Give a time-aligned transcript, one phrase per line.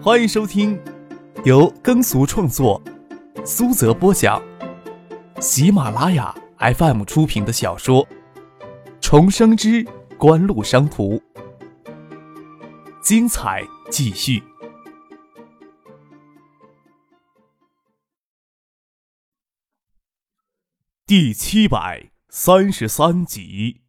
[0.00, 0.80] 欢迎收听
[1.44, 2.80] 由耕俗创作、
[3.44, 4.40] 苏泽播讲、
[5.40, 8.06] 喜马拉雅 FM 出品的小说
[9.00, 9.84] 《重生之
[10.16, 11.16] 官路商途》，
[13.02, 14.40] 精彩继续，
[21.06, 23.82] 第七百三十三集。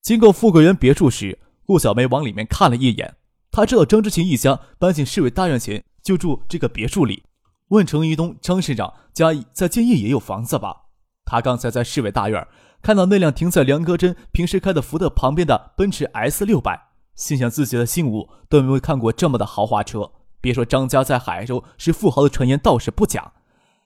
[0.00, 3.16] 经过富贵园别墅时，顾小梅往里面看了一眼。
[3.50, 7.24] 她知道张之行一家搬进市委大院前就住这个别墅里。
[7.68, 10.84] 问程一东：“张市长家在建业也有房子吧？”
[11.26, 12.46] 他刚才在市委大院
[12.80, 16.80] 看到那辆停在梁戈珍平时开的福特旁边的奔驰 S 六百，
[17.16, 20.12] 心想自己的新屋都没有看过这么的豪华车。
[20.40, 23.32] 别说张家在海州是富豪的传言倒是不假。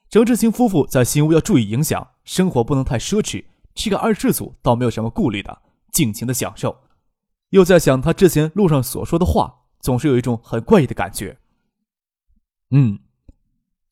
[0.07, 3.45] 张之行夫妇在新屋要注意影响，生活不能太奢侈。
[3.73, 5.61] 这个二世祖倒没有什么顾虑的。
[5.91, 6.80] 尽情的享受，
[7.51, 11.37] 又在想他之前路上所说的话，总是有一种很怪异的感觉。
[12.71, 12.99] 嗯，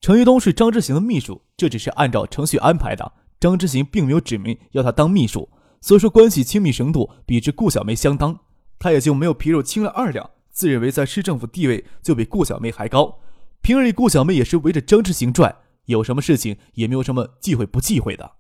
[0.02, 3.14] 程玉东是张之行的秘书，这只是按照程序安排的。
[3.40, 8.40] 张之行并没有指明要他当秘书，所以说关系亲密程度比之顾小梅相当，
[8.78, 13.20] 他也就没有皮肉轻了二两，自认为在市政府地位就比顾小梅还高。
[13.62, 18.34] 平日里顾小梅也是围着张之行转，有什么事情也没有什么忌讳不忌讳的。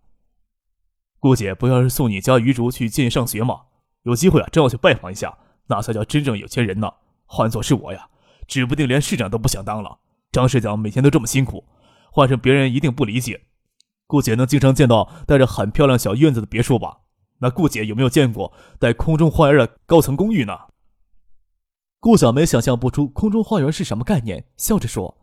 [1.20, 3.64] 顾姐不要是送你家余竹去建业上学吗？
[4.10, 6.92] 有机会啊，正要去拜访一下，那才叫真正有钱人呢。
[7.26, 8.10] 换做是我呀，
[8.48, 10.00] 指不定连市长都不想当了。
[10.32, 11.64] 张市长每天都这么辛苦，
[12.12, 13.42] 换成别人一定不理解。
[14.08, 17.02] 顾姐能经常见到带着很漂亮小院子的别墅吧？
[17.38, 20.58] 那顾姐有没有见过带空中花园的高层公寓呢？
[22.00, 25.16] 顾小梅想象不出空中花园是什么概念，笑着说：“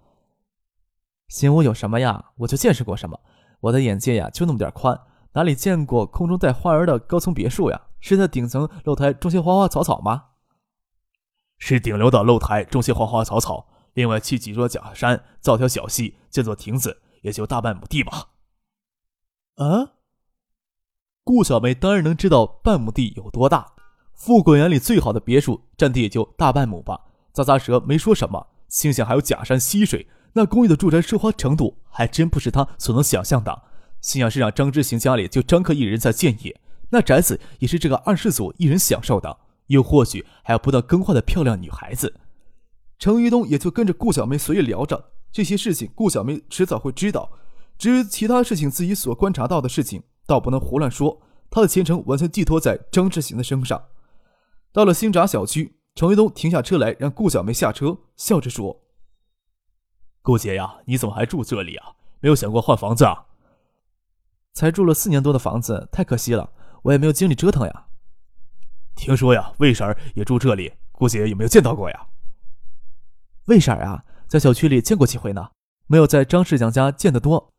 [1.28, 2.27] 新屋有什么呀？
[2.37, 3.19] 我就见识过什么。
[3.61, 4.97] 我的眼界呀，就那么点宽。”
[5.34, 7.78] 哪里见过空中带花园的高层别墅呀？
[8.00, 10.25] 是在顶层露台种些花花草草吗？
[11.58, 18.28] 是顶楼的露台种些花花草草，另外砌几座假山，造条小溪，建座亭子，也就大半亩地吧。
[19.56, 19.93] 啊？
[21.25, 23.72] 顾小梅当然能知道半亩地有多大。
[24.15, 27.00] 富贵园里最好的别墅占地也就大半亩吧。
[27.34, 33.62] 咂咂舌没说什么，心想还有假山溪水，那公寓的住宅奢华程度还真不是他所能想象的。
[34.00, 36.60] 心想是让张之行家里就张克一人在建业，
[36.91, 42.20] 那宅子也是这个二世祖一人享受的，又或许还有不断更换的漂亮女孩子。
[42.98, 47.30] 程玉东也就跟着顾小梅随意聊着这些事情，顾小梅迟早会知道。
[47.76, 51.20] 至于其他事情，自己所观察到的事情，倒不能胡乱说。
[51.50, 53.84] 他的前程完全寄托在张志行的身上。
[54.72, 58.80] 到了新闸小区，程玉东停下车来，让顾小梅下车，笑着说
[60.22, 61.92] ：“顾姐呀，你怎么还住这里啊？
[62.20, 63.26] 没有想过换房子啊？”
[64.54, 66.50] 才住了四年多的房子，太可惜了，
[66.86, 67.86] 我也没有精力折腾呀。
[68.94, 72.06] 听说呀，魏婶儿也住这里，顾姐有没有见到过呀？
[73.47, 75.50] 魏婶儿啊，在小区里见过几回呢，
[75.88, 77.52] 没有在张世强家见得多。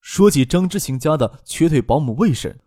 [0.00, 2.58] 说起张之行家的瘸腿保姆魏婶，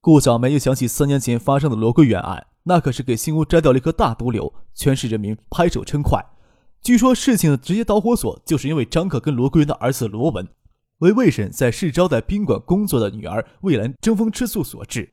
[0.00, 6.22] 顾小梅又想起三年前发生的罗桂远案，那可是给新屋摘掉了一颗大毒瘤，全市人民拍手称快。
[6.82, 10.46] 据说事情的直接导火索，就是因为张可跟罗桂元的儿子罗文。
[11.04, 15.12] 为魏婶在市招待宾馆工作的女儿魏兰争风吃醋所致。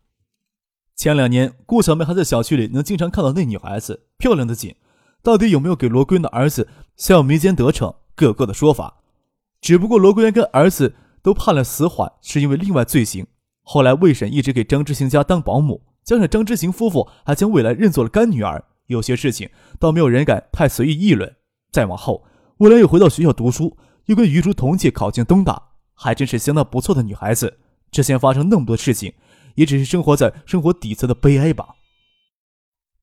[0.96, 4.74] 前两年，顾小梅还在小区里能经常看到那女孩子，漂亮的紧。
[5.22, 9.04] 到底有没有给罗桂元的儿子向迷奸得逞，各有各的说法。
[9.60, 13.28] 只不过罗桂元跟儿子都判了死缓，是因为另外罪行。
[13.64, 21.36] 后来魏婶一直给张之行家当保姆，加上张之行夫妇还将魏兰认作了干女儿，有些事情倒没有人敢太随意议论。
[21.72, 22.24] 再往后，
[22.58, 25.71] 魏兰又回到学校读书，又跟余竹同届考进东大。
[26.02, 27.60] 还真是相当不错的女孩子。
[27.92, 29.14] 之前发生那么多事情，
[29.54, 31.76] 也只是生活在生活底层的悲哀吧。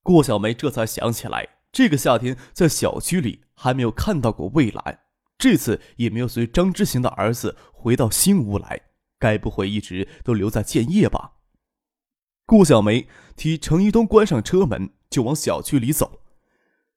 [0.02, 4.98] 顾小梅这才想起来，这个夏天在小区里还没有看到过魏兰，
[5.38, 8.80] 这次也没有随张之行的儿子回到新屋来，
[9.20, 11.34] 该不会一直都留在建业吧？
[12.46, 13.06] 顾小梅
[13.36, 16.22] 替程一东关上车门，就往小区里走。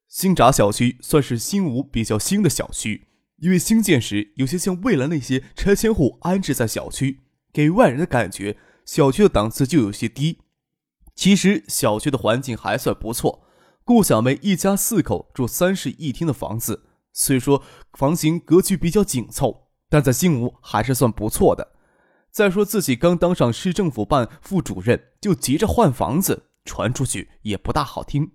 [0.08, 3.10] 新闸小区算是新屋比较新的小区。
[3.42, 7.22] 因为兴建时有些像未来那些拆迁户安置在小区，
[7.52, 10.40] 给外人的感觉，小区的档次就有些低。
[11.16, 13.48] 其实小区的环境还算不错。
[13.84, 21.74] 顾小梅一家四口住三室一厅的房子，虽说房型格局比较紧凑，但在新屋还是算不错的。
[22.30, 28.34] 再说自己刚当上市政府办副主任，就急着换房子，传出去也不大好听。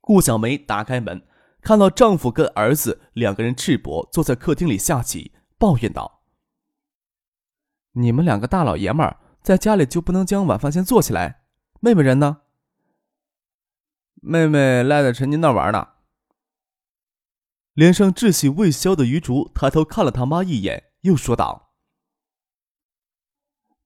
[0.00, 1.22] 顾小梅打开门。
[1.62, 6.22] 看到丈夫跟儿子两个人赤膊坐在客厅里下棋，抱怨道
[7.94, 11.44] ：“你们两个大老爷们儿在家里就不能将晚饭先做起来？
[11.80, 12.42] 妹妹人呢？”
[14.20, 15.88] 妹妹赖在陈金那玩呢。
[17.74, 21.74] 脸上稚气未消的余竹抬头看了他妈一眼，又说道：“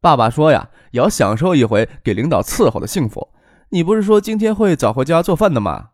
[0.01, 3.35] 爸爸说呀，也要享受一回给领导伺候的幸福。
[3.69, 5.91] 你不是说今天会早回家做饭的吗？”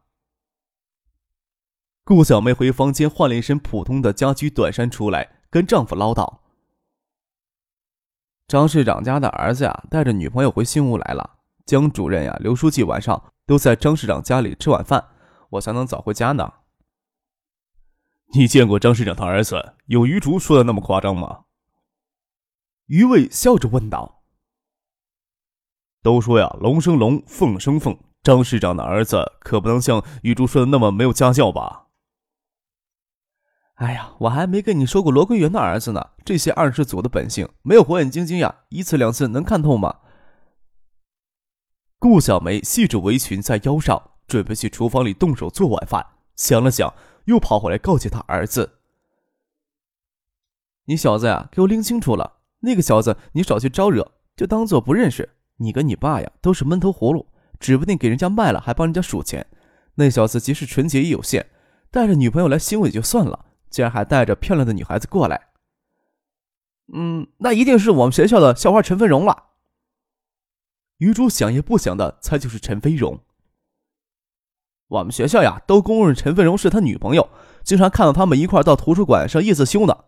[2.14, 6.38] 顾小梅回房间换了一身普通的家居短衫出来，跟丈夫唠叨
[8.48, 11.38] ：“张市长家的儿子呀，带着女朋友回新屋来了。
[11.64, 15.08] 江主任呀，刘书记晚上都在张市长家里吃晚饭，
[15.50, 16.52] 我才能早回家呢。”
[18.34, 21.44] 你见过张市长他儿子有余竹说的那么夸张吗？
[22.86, 24.22] 余伟笑着问道。
[26.02, 31.81] 都说呀，龙生龙，凤生凤，张市长的儿子可不能像余竹说的那么没有家教吧？
[33.82, 36.10] 哎呀，我还没跟你说过罗桂元的儿子呢。
[36.24, 39.96] 这些二世祖的本性，没有火眼金睛呀，一次两次能看透吗？
[41.98, 46.06] 顾小梅系着围裙在腰上，准备去厨房里动手做晚饭。
[46.36, 46.94] 想了想，
[47.24, 48.78] 又跑回来告诫他儿子
[50.86, 55.28] ：“你小子呀，给我拎清楚了，那个小子你少去招惹，就当做不认识。
[55.56, 57.26] 你跟你爸呀，都是闷头葫芦，
[57.58, 59.44] 指不定给人家卖了，还帮人家数钱。
[59.96, 61.50] 那小子即使纯洁也有限，
[61.90, 65.48] 带着女朋友来新屋也就算了。”竟然还带着漂亮的女孩子过来，
[66.92, 69.46] 嗯，那一定是我们学校的校花陈飞荣了。
[70.98, 73.18] 余珠想也不想的猜就是陈飞荣。
[74.88, 77.30] 我们学校呀，都公认陈飞荣是他女朋友，
[77.64, 80.04] 经常看到他们一块到图书馆上夜自修呢。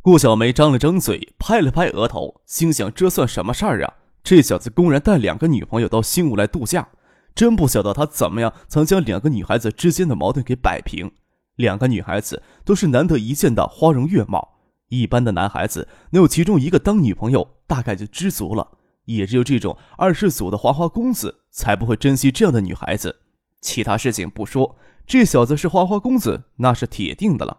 [0.00, 3.94] 顾小梅张了张嘴，拍了拍额头，心想：这算什么事儿啊？
[4.22, 6.88] 这小子公然带两个女朋友到新屋来度假，
[7.34, 11.12] 真不晓得他怎么样曾将两个女孩子之间的矛盾给摆平。
[11.56, 14.56] 两个女孩子都是难得一见的花容月貌，
[14.88, 18.78] 一般的男孩子能有其中一个当女朋友，大概就知足了。
[19.04, 23.20] 也只有这种二世祖的花花公子，才不会珍惜这样的女孩子。
[23.60, 27.58] 其他事情不说，这小子是花花公子，那是铁定的了。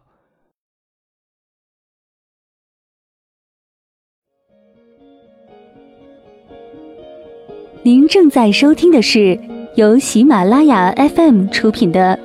[7.83, 9.39] 您正在收听的是
[9.75, 12.24] 由喜马拉雅 FM 出品的。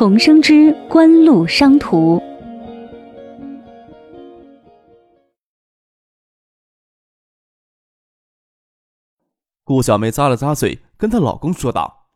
[0.00, 2.18] 重生之官路商途。
[9.62, 12.08] 顾小梅咂了咂嘴，跟她老公说道：“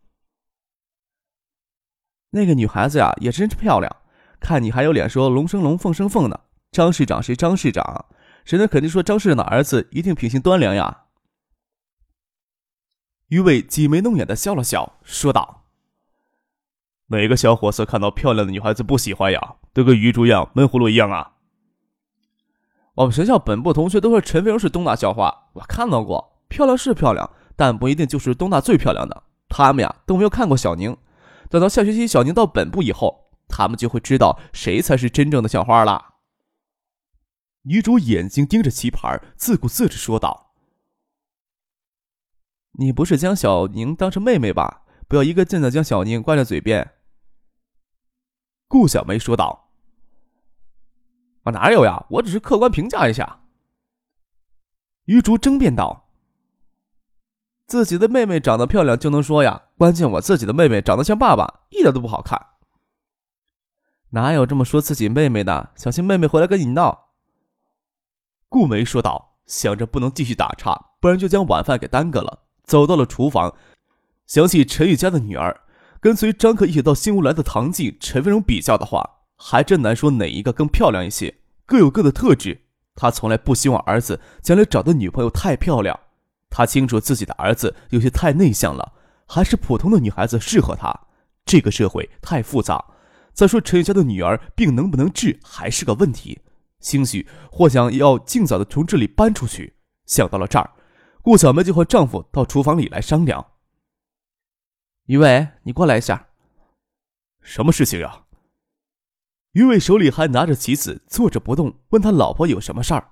[2.32, 3.94] 那个女孩子呀，也真是漂亮。
[4.40, 6.40] 看你还有脸说龙生龙，凤生凤呢。
[6.70, 7.36] 张市长谁？
[7.36, 8.06] 张市长，
[8.46, 11.08] 谁能肯定说张市长的儿子一定品行端良呀？”
[13.28, 15.63] 于伟挤眉弄眼的笑了笑，说道。
[17.08, 19.56] 哪个小伙子看到漂亮的女孩子不喜欢呀？
[19.72, 21.32] 都跟鱼珠样闷葫芦一样啊！
[22.94, 29.24] 我们学校本部同学都说陈飞荣是东大校花，我看到过，漂亮是漂亮，但不一定就是东大最漂亮的。
[29.48, 30.96] 他们呀都没有看过小宁，
[31.50, 36.14] 等到下学期小宁到本部以后，他们就会知道谁才是真正的校花了。
[37.62, 40.54] 女主眼睛盯着棋盘，自顾自地说道
[42.78, 44.83] ：“你不是将小宁当成妹妹吧？
[45.14, 46.94] 不要一个劲的将小宁挂在嘴边。”
[48.66, 49.70] 顾小梅说道
[51.46, 52.04] ：“我哪有呀？
[52.10, 53.44] 我只是客观评价一下。”
[55.06, 56.08] 余竹争辩道
[57.68, 59.66] ：“自己的妹妹长得漂亮就能说呀？
[59.78, 62.48] 关键我自己的妹妹长得像爸爸，一点都不好看。
[64.10, 65.70] 哪有这么说自己妹妹的？
[65.76, 67.10] 小心妹妹回来跟你闹。”
[68.50, 72.40] 顾梅说道，想着不能继续打岔，不然就将晚饭给耽搁了。
[72.64, 73.54] 走到了厨房，
[74.26, 75.62] 想起陈宇家的女儿。
[76.00, 81.34] 跟随张克一起到新屋来的唐静、陈飞荣比较的话，还真难说哪一个更漂亮一些。
[81.64, 82.60] 各有各的特质，
[82.94, 85.98] 他从来不希望儿子将来找的女朋友太漂亮。
[86.50, 88.92] 他清楚自己的儿子有些太内向了，
[89.26, 90.94] 还是普通的女孩子适合他。
[91.46, 92.84] 这个社会太复杂，
[93.32, 96.38] 再说陈家的女儿病能不能治还是个问题。
[96.80, 99.72] 兴许或想要尽早的从这里搬出去。
[100.04, 100.70] 想到了这儿，
[101.22, 103.46] 顾小梅就和丈夫到厨房里来商量。
[105.06, 106.28] 于伟，你过来一下。
[107.42, 108.24] 什么事情呀？
[109.52, 113.10] 于伟手里还拿着棋子，坐着不动，问他老婆有什么事儿。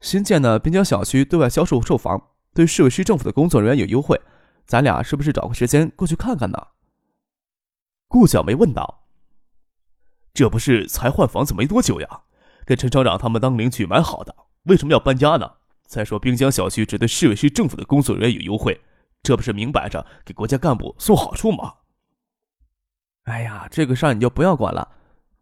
[0.00, 4.20] 新建的滨江小区对外销售售房，对市委市政府的工作人员有优惠，
[4.64, 6.68] 咱俩是不是找个时间过去看看呢？
[8.06, 9.08] 顾小梅问道。
[10.32, 12.22] 这不是才换房子没多久呀？
[12.64, 15.54] 跟陈厂长他们当邻居蛮好的，为什么要搬家呢？
[15.84, 18.80] 再说滨江小区只对市委市政府的工作人员有优惠。
[19.24, 21.72] 这不是明摆着给国家干部送好处吗？
[23.24, 24.86] 哎呀，这个事儿你就不要管了，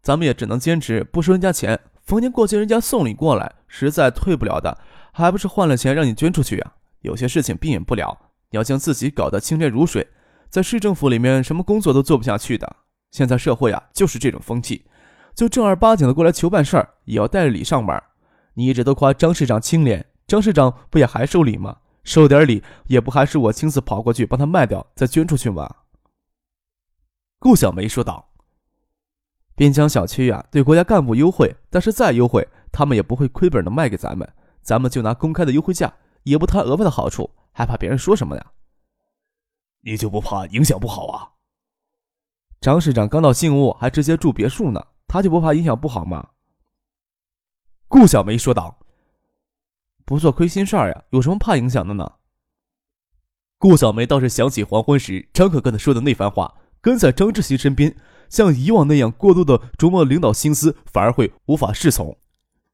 [0.01, 1.77] 咱们也只能坚持不收人家钱。
[2.01, 4.77] 逢年过节人家送礼过来，实在退不了的，
[5.11, 6.73] 还不是换了钱让你捐出去呀？
[7.01, 8.17] 有些事情避免不了，
[8.51, 10.07] 你要将自己搞得清廉如水，
[10.49, 12.77] 在市政府里面什么工作都做不下去的。
[13.11, 14.85] 现在社会啊，就是这种风气，
[15.35, 18.01] 就正儿八经的过来求办事儿，也要带着礼上门。
[18.53, 21.77] 你一直都夸张市长清廉，张市长不也还收礼吗？
[22.03, 25.73] 收点礼也不还是我亲自跑过去帮他卖掉，再捐出去吗？
[27.39, 28.29] 顾小梅说道
[29.55, 34.33] ：“滨江小区呀，对国家干部优惠，但是再优惠，他们也不会亏本的卖给咱们。
[34.61, 35.93] 咱们就拿公开的优惠价，
[36.23, 38.51] 也不贪额外的好处，还怕别人说什么呀？
[39.81, 41.31] 你就不怕影响不好啊？
[42.61, 46.29] 张市长刚到新屋，还直接住别墅呢，他就不怕影响不好吗？”
[47.89, 48.79] 顾小梅说道
[50.05, 52.13] ：“不做亏心事儿呀，有什么怕影响的呢？”
[53.57, 57.95] 顾小梅倒是想起黄昏时张可跟她说的那番话，跟在张志新身边，
[58.27, 62.17] 像以往那样过度的琢磨领导心思，反而会无法适从。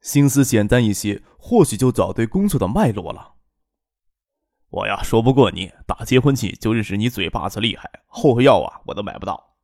[0.01, 3.33] 心思简单一些，或许就找对工作的脉络了。
[4.69, 9.55] 我呀，说不过你，打结婚起就认识你嘴巴子厉害，后悔药啊，我都买不到。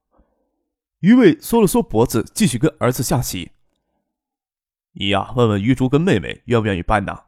[1.00, 3.52] 于伟缩了缩脖子，继续跟儿子下棋。
[4.94, 7.20] 你呀，问问于竹跟妹妹愿不愿意办呢？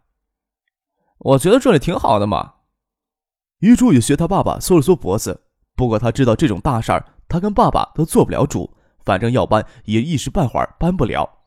[1.20, 2.54] 我觉得这里挺好的嘛。
[3.60, 5.46] 于珠也学他爸爸缩了缩脖子，
[5.76, 11.46] 不过他知道这种大事儿，他跟爸爸都做不了主，反正要搬也一时半会儿搬不了。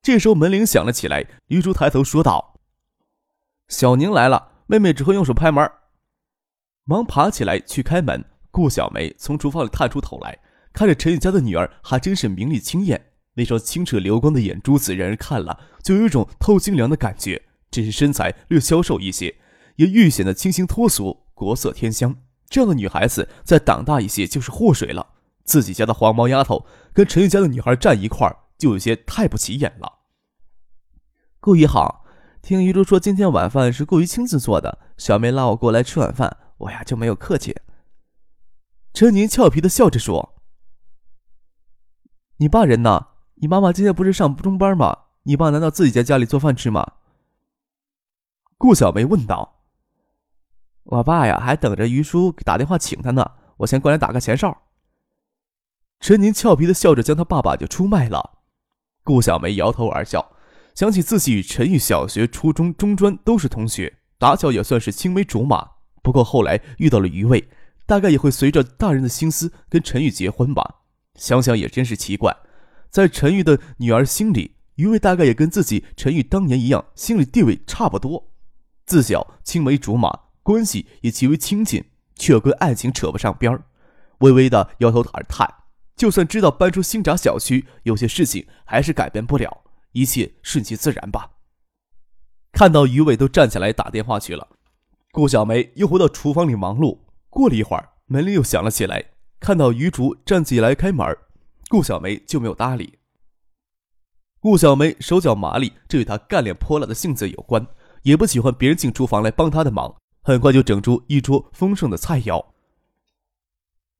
[0.00, 2.60] 这时候门铃响了起来，于竹抬头说道
[3.68, 5.68] ：“小宁来了，妹妹只会用手拍门。”
[6.86, 8.24] 忙爬起来去开门。
[8.50, 10.38] 顾小梅从厨房里探出头来，
[10.72, 13.12] 看着陈宇家的女儿，还真是明丽清艳。
[13.34, 17.47] 那双清澈流光的眼珠子，让人看了就有一种透心凉的感觉。
[17.70, 19.36] 只是身材略消瘦一些，
[19.76, 22.16] 也愈显得清新脱俗、国色天香。
[22.48, 25.14] 这样的女孩子再长大一些就是祸水了。
[25.44, 30.00] 自己家的黄毛丫头跟陈玉家的女孩站一块儿，就有些太不起眼了。
[31.40, 32.04] 顾姨好，
[32.42, 37.56] 听于珠说今天晚饭是顾姨亲自做的，小梅拉我过来吃晚饭，我呀就没有客气。
[38.92, 40.34] 陈宁俏皮的笑着说
[42.38, 43.08] ：“你爸人呢？”
[43.40, 45.04] 你妈妈今天不是上中班吗？
[45.22, 46.94] 你爸难道自己在家里做饭吃吗？
[48.58, 49.62] 顾小梅问道。
[50.82, 53.32] 我爸呀，还等着于叔打电话请他呢。
[53.58, 54.62] 我先过来打个前哨。
[56.00, 58.40] 陈宁俏皮的笑着，将他爸爸就出卖了。
[59.04, 60.32] 顾小梅摇头而笑，
[60.74, 65.70] 想起自己与陈玉小学、初中、中专都是同学，打小也算是青梅竹马。
[66.02, 67.48] 不过后来遇到了于卫，
[67.86, 70.82] 大概也会随着大人的心思跟陈玉结婚吧。
[71.14, 72.36] 想想也真是奇怪。
[72.90, 78.32] 在陈玉的女儿心里，于卫大概也跟自己陈玉当年一样，心理地位差不多。
[78.88, 81.84] 自小青梅竹马，关系也极为亲近，
[82.16, 83.62] 却跟爱情扯不上边儿。
[84.20, 85.46] 微微的摇头而叹，
[85.94, 91.32] 就算知道搬出新闸小区，有些事情还是改变不了，一切顺其自然吧。
[92.50, 94.48] 看到于伟都站起来打电话去了，
[95.12, 97.00] 顾小梅又回到厨房里忙碌。
[97.28, 99.04] 过了一会儿，门铃又响了起来，
[99.38, 101.14] 看到于竹站起来开门。
[101.68, 102.98] 顾小梅就没有搭理。
[104.40, 107.66] 顾小梅手脚麻利，这与她干练泼辣的性子有关，
[108.08, 112.42] 也不喜欢别人进厨房来帮他的忙，很快就整出一桌丰盛的菜肴。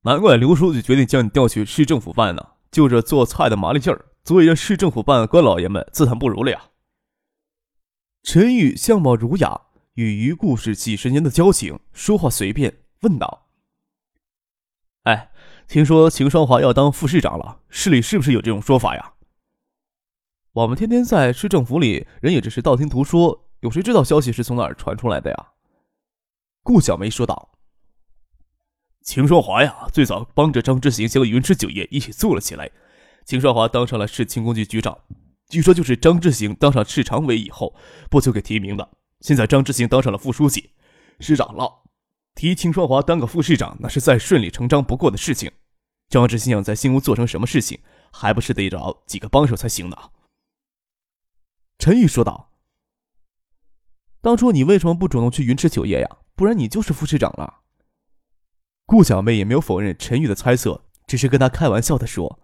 [0.01, 6.69] 难怪刘书记决定将你调去市政府办呢，就这做菜的麻利劲儿，足以让市政府办官老爷们自叹不如了呀。
[8.23, 9.61] 陈宇相貌儒雅，
[9.93, 13.45] 与于顾是几十年的交情，说话随便，问道
[15.03, 15.29] ：“哎。”
[15.69, 19.13] 听说秦双华要当副市长了，市里是不是有这种说法呀？
[20.53, 25.51] 我们天天在市政府里，人也只是道听途说，有谁知道消息是从哪儿传出来的呀？
[26.63, 27.57] 顾小梅说道
[29.03, 32.69] ：“秦双华呀，最早帮着张之行将云池酒业一起做了起来。
[33.25, 34.97] 秦双华当上了市轻工局局长，
[35.49, 37.75] 据说就是张之行当上市常委以后
[38.09, 38.89] 不久给提名的。
[39.21, 40.71] 现在张之行当上了副书记、
[41.19, 41.83] 市长了。”
[42.35, 45.51] 提秦双华当个副市长，那是再顺理成章不过的事情。
[46.07, 49.97] 张志新想在新屋做成什么事情，还不是得找几个帮手才行呢？
[51.77, 52.53] 陈玉说道
[54.21, 56.17] ：“当初你为什么不主动去云池酒业呀？
[56.35, 57.61] 不然你就是副市长了。”
[58.85, 62.39] 顾小妹也没有否认陈玉的猜测，只是跟他开玩笑的说：“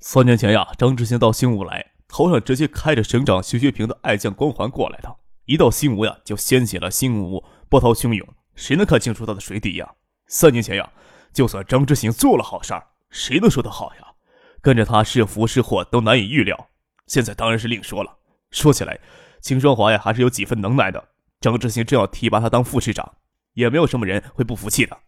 [0.00, 5.16] 三年前呀，张志新到新吴来，头上直接开着省长徐学平的爱将光环过来的，
[5.46, 9.94] 一到新吴呀，就掀起了新吴波涛汹涌。”谁能看清楚他的水底呀？
[10.26, 10.92] 三年前呀，
[11.32, 14.14] 就算张之行做了好事儿，谁能说他好呀？
[14.60, 16.68] 跟着他是福是祸都难以预料。
[17.06, 18.18] 现在当然是另说了。
[18.50, 18.98] 说起来，
[19.40, 21.08] 秦双华呀还是有几分能耐的。
[21.40, 23.14] 张之行正要提拔他当副市长，
[23.54, 24.98] 也没有什么人会不服气的。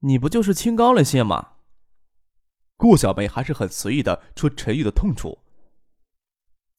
[0.00, 1.48] 你不就是清高了些吗？
[2.76, 5.38] 顾小梅还是很随意的说陈玉的痛处。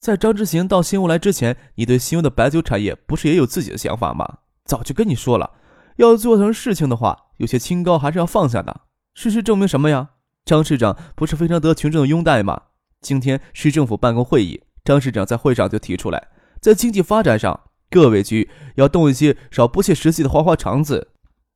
[0.00, 4.38] 在张之行到新屋来之前，你对新屋的白酒产业不是也有自己的想法吗？
[4.64, 5.52] 早就跟你说了，
[5.98, 8.80] 要做成事情的话，有些清高还是要放下的。
[9.14, 10.10] 事实证明什么呀？
[10.44, 12.60] 张市长不是非常得群众的拥戴吗？
[13.00, 16.28] 今天市政府办公会议，张市长在会上就提出来，
[16.60, 17.60] 在经济发展上，
[17.90, 21.12] 各委局要动一些少不切实际的花花肠子，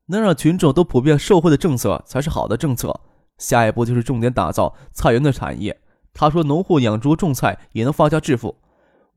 [0.06, 3.00] 能让群众都普遍受惠的政策才是好的政策。
[3.38, 5.80] 下一步就是重点打造菜园的产业。
[6.14, 8.56] 他说，农户养猪种菜也能发家致富。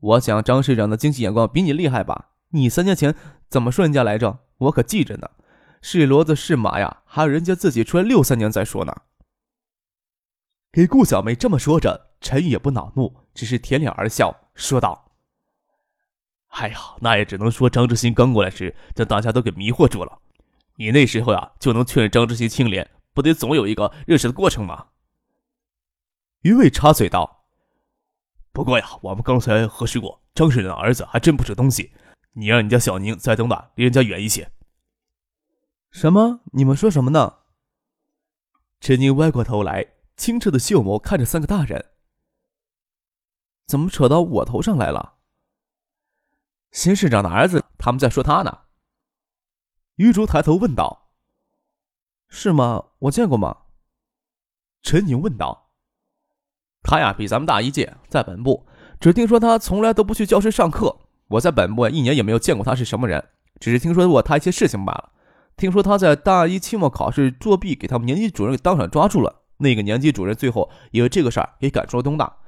[0.00, 2.30] 我想张市长的经济眼光比你厉害吧？
[2.50, 3.14] 你三年前
[3.48, 4.40] 怎么说人家来着？
[4.58, 5.30] 我可记着呢。
[5.80, 8.94] 是骡子是马呀，还有人家自己出来六三年再说呢。
[10.70, 15.10] 给顾小梅这么说着，陈宇也不恼怒，只是舔脸而笑，说道
[16.48, 20.18] ：“哎呀，那也只能说张志新刚过来时，将大家都给迷惑住了。
[20.76, 24.88] 你那时候呀，就能劝张志新清廉，不得总有一个认识的过程吗？”
[26.42, 27.44] 于伟插嘴道
[28.52, 31.92] ：“不过呀，我们刚才核实过，张市长的儿子还真不是东西。
[32.32, 34.50] 你让你家小宁再等等，离人家远一些。”
[35.90, 36.40] 什么？
[36.52, 37.38] 你们说什么呢？
[38.80, 39.86] 陈宁歪过头来，
[40.16, 41.86] 清澈的秀眸看着三个大人。
[43.70, 45.14] 怎么扯到我头上来了？
[46.72, 48.62] 新市长的儿子，他们在说他呢。
[49.94, 51.12] 于竹抬头问道
[52.26, 52.86] ：“是吗？
[52.98, 53.56] 我见过吗？”
[54.82, 55.70] 陈宁问道
[56.82, 58.66] ：“他呀，比咱们大一届，在本部，
[58.98, 61.02] 只听说他从来都不去教室上课。
[61.28, 63.24] 我在本部一年也没有见过他是什么人，
[63.60, 65.12] 只是听说过他一些事情罢了。”
[65.56, 69.42] 听说他在大一期末考试作弊，给他们年级主任给当场抓住了。
[69.58, 72.38] 那个年级主任最后因为这个事儿给赶出了东大。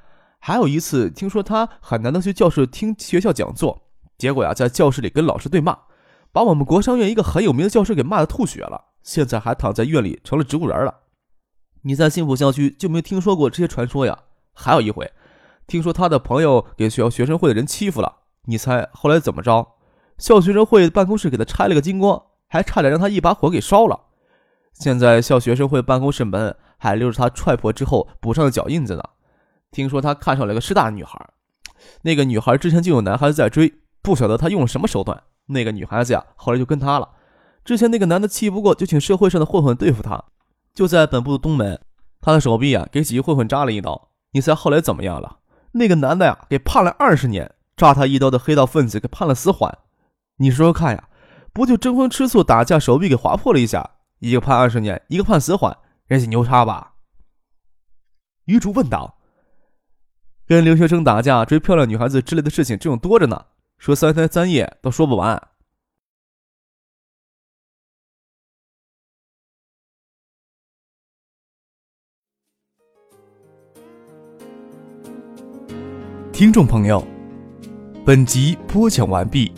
[0.45, 3.81] 还有一次，听说他很难得去教室听学校讲座，
[4.19, 5.79] 结果呀，在教室里跟老师对骂，
[6.33, 8.87] 把我们国商院一个很有名的教师给骂的吐血了。
[9.05, 10.93] 现在还躺在院里成了植物人了。
[11.83, 14.19] 你在幸福校区就没听说过这些传说呀？
[14.53, 15.09] 还有一回，
[15.69, 18.13] 听说他的朋友给学校学生会的人欺负了，
[18.47, 19.69] 你猜后来怎么着？
[20.19, 22.21] 校学生会办公室给他拆了个精光。
[22.49, 23.99] 还差点让他一把火给烧了，
[24.75, 29.03] 现在校学生会办公室门还留着他踹破之后补上的脚印子呢。
[29.73, 31.19] 听说他看上了个师大女孩，
[32.03, 35.21] 那个女孩之前就有男孩子在追，不晓得他用了什么手段。
[35.47, 37.09] 那个女孩子呀，后来就跟他了。
[37.65, 40.23] 之前那个男的气不过，就请社会上的混混对付他。
[40.75, 41.81] 就在本部的东门，
[42.21, 44.11] 他的手臂啊给几个混混扎了一刀。
[44.33, 45.39] 你猜后来怎么样了？
[45.73, 49.79] 那个男的呀给判了二十年，扎他一刀的黑道分子给判了死缓。
[50.37, 51.09] 你说说看呀。
[51.55, 56.95] 不就争风吃醋打架，手臂给划破了一下，一个判二十年，一个判死缓，人家牛叉吧？
[58.47, 59.19] 余竹问道。
[60.46, 63.46] 跟留学生打架、追漂亮女孩子之类的事情，这种多着呢，
[63.78, 65.40] 说三天三夜都说不完。
[76.33, 77.07] 听众朋友，
[78.05, 79.52] 本集播讲完毕。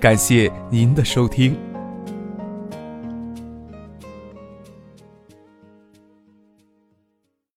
[0.00, 1.69] 感谢您的收听。